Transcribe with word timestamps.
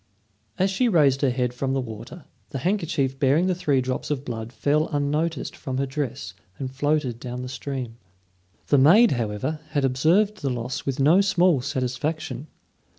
As 0.57 0.71
she 0.71 0.89
raised 0.89 1.21
her 1.21 1.29
head 1.29 1.53
from 1.53 1.73
the 1.73 1.79
water, 1.79 2.25
the 2.49 2.57
handkerchief 2.57 3.19
bearing 3.19 3.45
the 3.45 3.53
three 3.53 3.81
drops 3.81 4.09
of 4.09 4.25
blood 4.25 4.51
fell 4.51 4.87
unnoticed 4.87 5.55
from 5.55 5.77
her 5.77 5.85
dress 5.85 6.33
and 6.57 6.73
floated 6.73 7.19
down 7.19 7.43
the 7.43 7.47
stream. 7.47 7.97
The 8.69 8.79
maid, 8.79 9.11
however, 9.11 9.59
had 9.73 9.85
observed 9.85 10.37
the 10.37 10.49
loss 10.49 10.87
with 10.87 10.99
no 10.99 11.21
small 11.21 11.61
satisfaction. 11.61 12.47